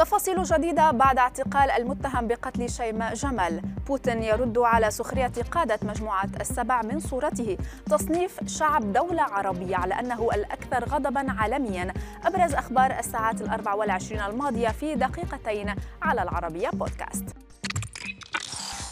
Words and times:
تفاصيل 0.00 0.42
جديدة 0.42 0.90
بعد 0.90 1.18
اعتقال 1.18 1.70
المتهم 1.70 2.26
بقتل 2.26 2.70
شيماء 2.70 3.14
جمال. 3.14 3.62
بوتين 3.86 4.22
يرد 4.22 4.58
على 4.58 4.90
سخرية 4.90 5.32
قادة 5.50 5.78
مجموعة 5.82 6.28
السبع 6.40 6.82
من 6.82 7.00
صورته. 7.00 7.58
تصنيف 7.90 8.40
شعب 8.46 8.92
دولة 8.92 9.22
عربية 9.22 9.76
على 9.76 9.94
أنه 10.00 10.28
الأكثر 10.34 10.84
غضبا 10.88 11.32
عالميا. 11.38 11.94
أبرز 12.24 12.54
أخبار 12.54 12.98
الساعات 12.98 13.40
الأربع 13.40 13.74
والعشرين 13.74 14.20
الماضية 14.20 14.68
في 14.68 14.94
دقيقتين 14.94 15.74
على 16.02 16.22
العربية 16.22 16.68
بودكاست. 16.68 17.49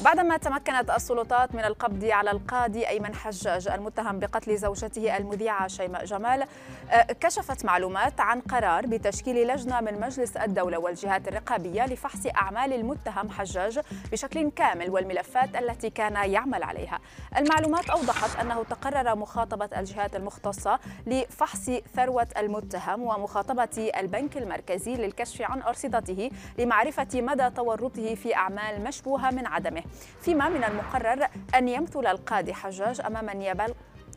بعدما 0.01 0.37
تمكنت 0.37 0.91
السلطات 0.91 1.55
من 1.55 1.65
القبض 1.65 2.05
على 2.05 2.31
القاضي 2.31 2.89
أيمن 2.89 3.15
حجاج 3.15 3.69
المتهم 3.69 4.19
بقتل 4.19 4.57
زوجته 4.57 5.17
المذيعة 5.17 5.69
شيماء 5.69 6.05
جمال 6.05 6.45
آه، 6.91 7.03
كشفت 7.03 7.65
معلومات 7.65 8.21
عن 8.21 8.41
قرار 8.41 8.87
بتشكيل 8.87 9.49
لجنة 9.49 9.81
من 9.81 10.01
مجلس 10.01 10.37
الدولة 10.37 10.79
والجهات 10.79 11.29
الرقابية 11.29 11.87
لفحص 11.87 12.27
أعمال 12.27 12.73
المتهم 12.73 13.31
حجاج 13.31 13.81
بشكل 14.13 14.51
كامل 14.51 14.91
والملفات 14.91 15.57
التي 15.57 15.91
كان 15.91 16.31
يعمل 16.31 16.63
عليها. 16.63 16.99
المعلومات 17.37 17.91
أوضحت 17.91 18.41
أنه 18.41 18.65
تقرر 18.65 19.17
مخاطبة 19.17 19.69
الجهات 19.79 20.17
المختصة 20.17 20.79
لفحص 21.07 21.71
ثروة 21.97 22.29
المتهم 22.39 23.03
ومخاطبة 23.03 23.91
البنك 23.97 24.37
المركزي 24.37 24.95
للكشف 24.95 25.43
عن 25.43 25.63
أرصدته 25.63 26.31
لمعرفة 26.59 27.09
مدى 27.15 27.51
تورطه 27.51 28.15
في 28.15 28.35
أعمال 28.35 28.85
مشبوهة 28.85 29.31
من 29.31 29.47
عدمه. 29.47 29.83
فيما 30.21 30.49
من 30.49 30.65
المقرر 30.65 31.29
أن 31.55 31.69
يمثل 31.69 32.07
القاضي 32.07 32.55
حجاج 32.55 33.01
أمام 33.01 33.31
النيابة 33.31 33.67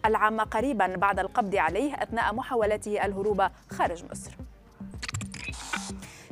العامة 0.05 0.43
قريبا 0.43 0.95
بعد 0.95 1.19
القبض 1.19 1.55
عليه 1.55 1.93
أثناء 1.93 2.33
محاولته 2.33 3.05
الهروب 3.05 3.47
خارج 3.69 4.03
مصر. 4.11 4.31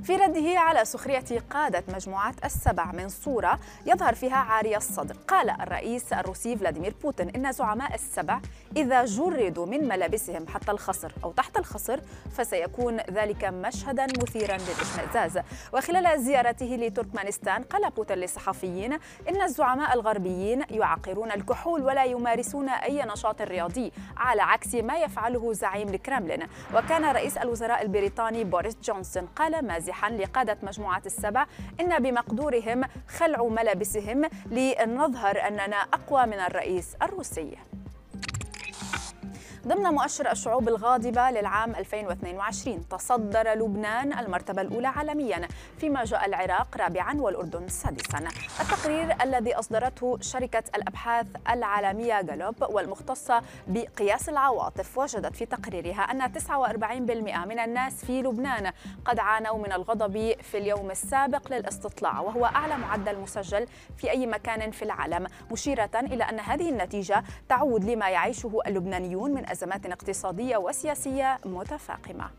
في 0.10 0.16
رده 0.16 0.60
على 0.60 0.86
سخرية 0.86 1.26
قادة 1.50 1.84
مجموعة 1.88 2.34
السبع 2.46 2.92
من 2.92 3.10
صورة 3.10 3.60
يظهر 3.86 4.16
فيها 4.16 4.36
عاري 4.36 4.78
الصدر. 4.78 5.16
قال 5.28 5.50
الرئيس 5.50 6.14
الروسي 6.14 6.56
فلاديمير 6.56 6.96
بوتين 7.04 7.30
إن 7.30 7.52
زعماء 7.52 7.96
السبع 7.96 8.40
إذا 8.78 9.06
جردوا 9.06 9.66
من 9.66 9.88
ملابسهم 9.88 10.48
حتى 10.48 10.72
الخصر 10.72 11.12
أو 11.24 11.32
تحت 11.32 11.58
الخصر 11.58 12.00
فسيكون 12.32 12.98
ذلك 12.98 13.46
مشهدا 13.46 14.08
مثيرا 14.22 14.58
للإشمئزاز. 14.58 15.44
وخلال 15.74 16.22
زيارته 16.22 16.66
لتركمانستان 16.66 17.64
قال 17.64 17.90
بوتين 17.90 18.18
للصحفيين 18.18 18.94
إن 19.30 19.42
الزعماء 19.42 19.94
الغربيين 19.94 20.64
يعقرون 20.70 21.32
الكحول 21.32 21.82
ولا 21.82 22.06
يمارسون 22.06 22.70
أي 22.70 23.04
نشاط 23.04 23.42
رياضي 23.42 23.92
على 24.18 24.42
عكس 24.42 24.76
ما 24.76 24.98
يفعله 24.98 25.54
زعيم 25.54 25.90
الكرملين. 25.90 26.48
وكان 26.76 27.06
رئيس 27.06 27.38
الوزراء 27.38 27.82
البريطاني 27.82 28.44
بوريس 28.44 28.76
جونسون 28.84 29.26
قال 29.26 29.66
مازحا 29.68 29.99
واضحا 30.00 30.18
لقادة 30.18 30.58
مجموعة 30.64 31.02
السبع. 31.06 31.46
إن 31.80 32.00
بمقدورهم 32.00 32.84
خلع 33.08 33.44
ملابسهم 33.44 34.30
لنظهر 34.52 35.48
أننا 35.48 35.76
أقوى 35.76 36.26
من 36.26 36.40
الرئيس 36.40 36.96
الروسي. 37.02 37.58
ضمن 39.68 39.84
مؤشر 39.84 40.32
الشعوب 40.32 40.68
الغاضبة 40.70 41.30
للعام 41.32 41.76
2022 41.76 42.90
تصدر 42.90 43.54
لبنان 43.54 44.20
المرتبة 44.20 44.62
الأولى 44.62 44.88
عالميا 44.88 45.48
فيما 45.78 46.04
جاء 46.04 46.26
العراق 46.26 46.78
رابعا 46.78 47.22
والأردن 47.22 47.68
سادسا. 47.68 48.20
التقرير 48.62 49.16
الذي 49.24 49.56
أصدرته 49.56 50.18
شركة 50.22 50.64
الأبحاث 50.76 51.28
العالمية 51.50 52.22
جالوب 52.22 52.56
والمختصة 52.70 53.42
بقياس 53.68 54.30
العواطف 54.30 54.98
وجدت 54.98 55.36
في 55.36 55.46
تقريرها 55.46 56.02
أن 56.02 56.22
49% 56.34 57.46
من 57.46 57.60
الناس 57.60 58.06
في 58.06 58.22
لبنان 58.22 58.72
قد 59.06 59.20
عانوا 59.20 59.58
من 59.58 59.72
الغضب 59.72 60.36
في 60.42 60.58
اليوم 60.58 60.92
السابق 60.92 61.54
للاستطلاع 61.54 62.20
وهو 62.20 62.46
أعلى 62.46 62.78
معدل 62.78 63.20
مسجل 63.20 63.68
في 63.98 64.12
أي 64.12 64.28
مكان 64.28 64.72
في 64.72 64.82
العالم 64.82 65.28
مشيرة 65.52 65.90
إلى 65.96 66.24
أن 66.24 66.40
هذه 66.40 66.70
النتيجة 66.70 67.24
تعود 67.50 67.84
لما 67.84 68.10
يعيشه 68.10 68.60
اللبنانيون 68.68 69.32
من 69.32 69.49
أزمات 69.52 69.86
اقتصادية 69.86 70.58
وسياسية 70.58 71.40
متفاقمة. 71.46 72.30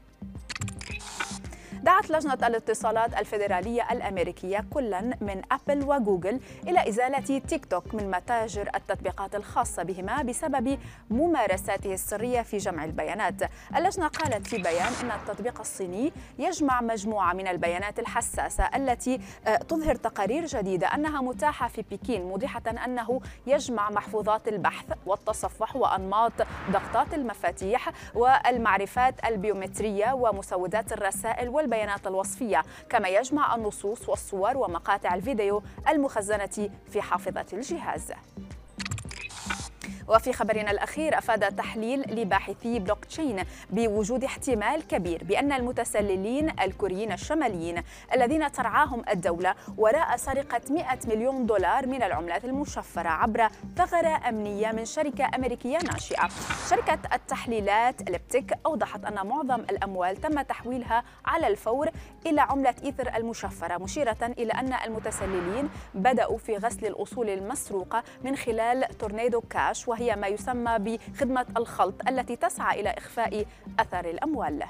دعت 1.82 2.10
لجنة 2.10 2.34
الاتصالات 2.34 3.18
الفيدرالية 3.20 3.86
الأمريكية 3.92 4.64
كلا 4.70 5.00
من 5.00 5.42
أبل 5.52 5.84
وجوجل 5.84 6.40
إلى 6.68 6.88
إزالة 6.88 7.38
تيك 7.38 7.66
توك 7.66 7.94
من 7.94 8.10
متاجر 8.10 8.70
التطبيقات 8.74 9.34
الخاصة 9.34 9.82
بهما 9.82 10.22
بسبب 10.22 10.78
ممارساته 11.10 11.94
السرية 11.94 12.42
في 12.42 12.56
جمع 12.56 12.84
البيانات. 12.84 13.34
اللجنة 13.76 14.06
قالت 14.06 14.46
في 14.46 14.58
بيان 14.58 14.92
أن 15.02 15.10
التطبيق 15.10 15.60
الصيني 15.60 16.12
يجمع 16.38 16.80
مجموعة 16.80 17.32
من 17.32 17.48
البيانات 17.48 17.98
الحساسة 17.98 18.64
التي 18.76 19.20
آه، 19.46 19.56
تظهر 19.56 19.94
تقارير 19.94 20.46
جديدة 20.46 20.86
أنها 20.86 21.20
متاحة 21.22 21.68
في 21.68 21.84
بكين 21.90 22.22
موضحة 22.22 22.62
أنه 22.84 23.20
يجمع 23.46 23.90
محفوظات 23.90 24.48
البحث 24.48 24.84
والتصفح 25.06 25.76
وأنماط 25.76 26.32
ضغطات 26.70 27.14
المفاتيح 27.14 27.90
والمعرفات 28.14 29.14
البيومترية 29.24 30.12
ومسودات 30.12 30.92
الرسائل 30.92 31.48
والبيانات. 31.48 31.69
البيانات 31.70 32.06
الوصفية 32.06 32.62
كما 32.88 33.08
يجمع 33.08 33.54
النصوص 33.54 34.08
والصور 34.08 34.56
ومقاطع 34.56 35.14
الفيديو 35.14 35.62
المخزنة 35.88 36.70
في 36.92 37.02
حافظة 37.02 37.46
الجهاز. 37.52 38.12
وفي 40.10 40.32
خبرنا 40.32 40.70
الأخير 40.70 41.18
أفاد 41.18 41.56
تحليل 41.56 42.00
لباحثي 42.00 42.78
بلوك 42.78 43.04
تشين 43.04 43.42
بوجود 43.70 44.24
احتمال 44.24 44.86
كبير 44.86 45.24
بأن 45.24 45.52
المتسللين 45.52 46.50
الكوريين 46.60 47.12
الشماليين 47.12 47.82
الذين 48.14 48.52
ترعاهم 48.52 49.02
الدولة 49.12 49.54
وراء 49.76 50.16
سرقة 50.16 50.60
100 50.70 50.86
مليون 51.08 51.46
دولار 51.46 51.86
من 51.86 52.02
العملات 52.02 52.44
المشفرة 52.44 53.08
عبر 53.08 53.48
ثغرة 53.76 54.28
أمنية 54.28 54.72
من 54.72 54.84
شركة 54.84 55.30
أمريكية 55.34 55.78
ناشئة. 55.78 56.28
شركة 56.70 56.98
التحليلات 57.12 58.10
Elliptic 58.10 58.54
أوضحت 58.66 59.04
أن 59.04 59.26
معظم 59.26 59.60
الأموال 59.60 60.16
تم 60.16 60.40
تحويلها 60.42 61.04
على 61.24 61.46
الفور 61.46 61.88
إلى 62.26 62.40
عملة 62.40 62.74
إيثر 62.84 63.16
المشفرة 63.16 63.78
مشيرة 63.78 64.16
إلى 64.38 64.52
أن 64.52 64.72
المتسللين 64.86 65.68
بدأوا 65.94 66.38
في 66.38 66.56
غسل 66.56 66.86
الأصول 66.86 67.30
المسروقة 67.30 68.02
من 68.24 68.36
خلال 68.36 68.98
تورنيدو 68.98 69.40
كاش 69.40 69.88
وهي 70.00 70.16
ما 70.16 70.26
يسمى 70.26 70.78
بخدمة 70.78 71.46
الخلط 71.56 71.94
التي 72.08 72.36
تسعى 72.36 72.80
إلى 72.80 72.90
إخفاء 72.90 73.46
أثر 73.80 74.10
الأموال. 74.10 74.64